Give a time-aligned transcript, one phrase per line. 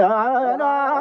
[0.00, 0.97] Ah, ah, ah, ah.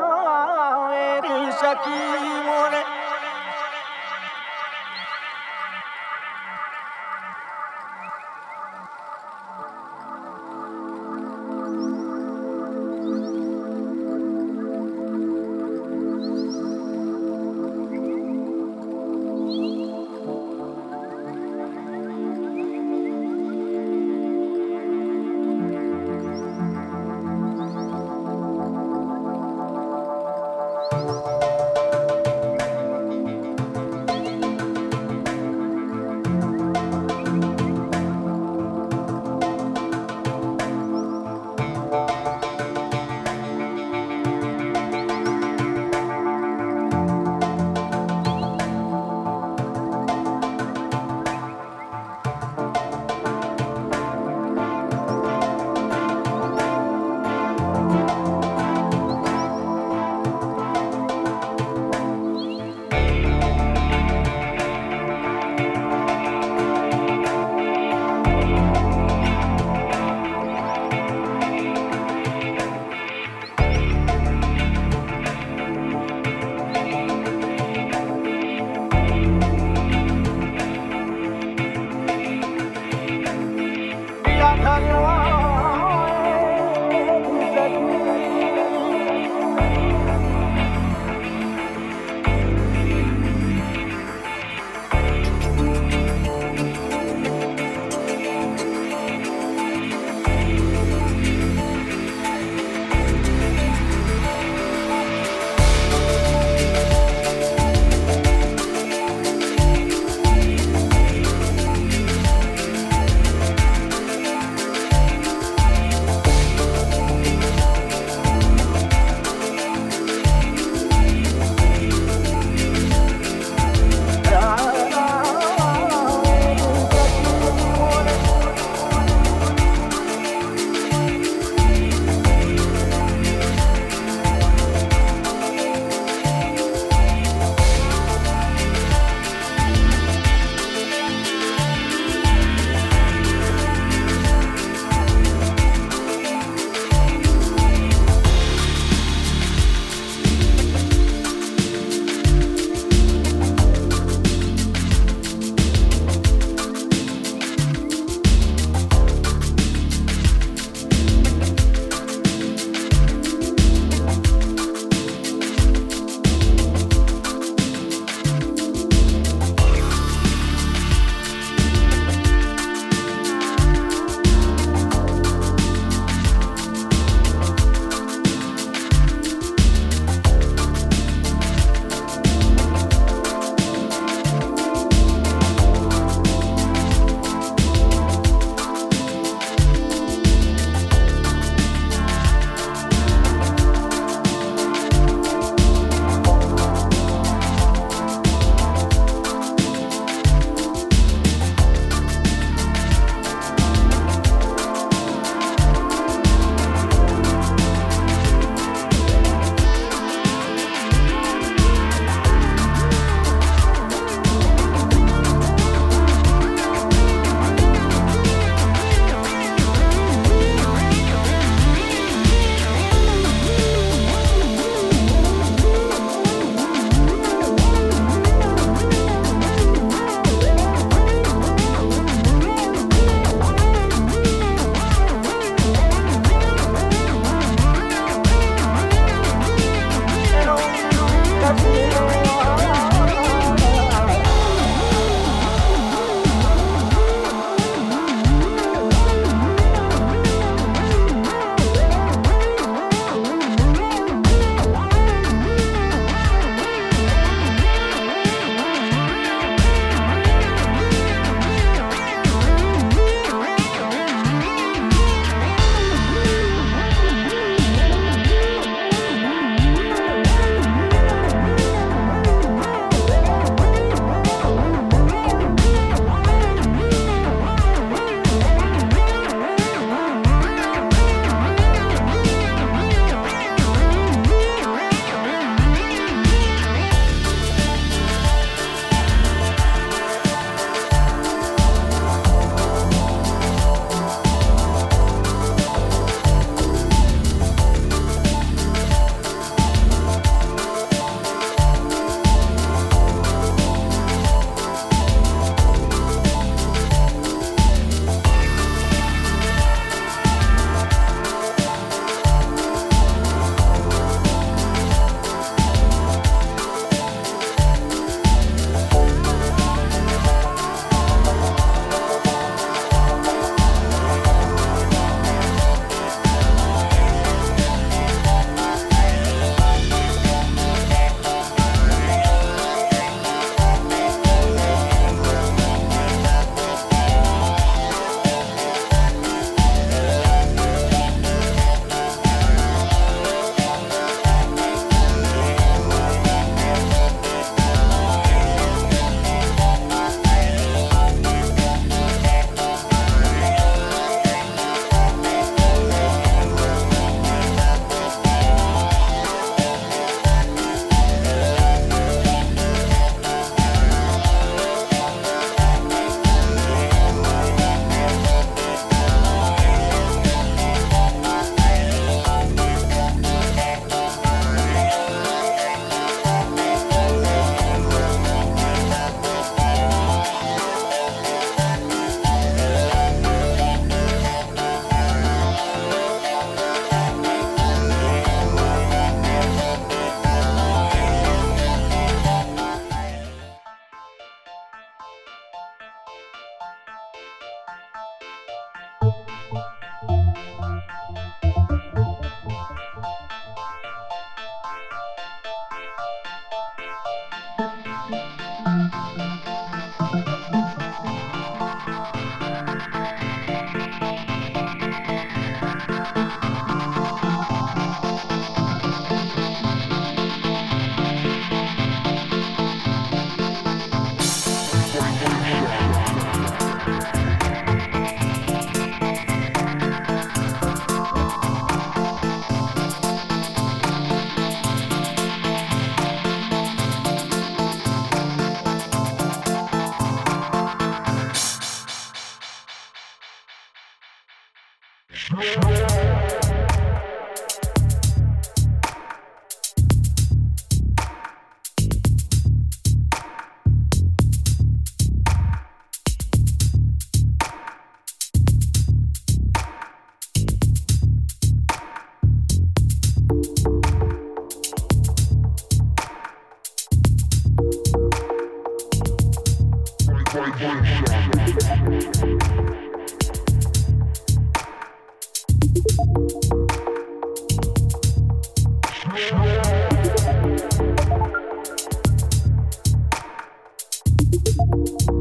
[484.57, 485.16] Música